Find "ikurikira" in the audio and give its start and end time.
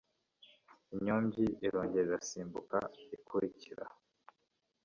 3.15-3.85